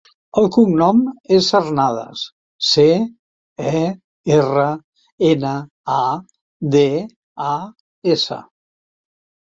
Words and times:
El 0.41 0.47
cognom 0.53 1.01
és 1.35 1.49
Cernadas: 1.53 2.23
ce, 2.71 2.87
e, 3.83 3.85
erra, 4.41 4.67
ena, 5.31 5.55
a, 6.01 6.03
de, 6.79 6.87
a, 7.55 7.57
essa. 8.19 8.45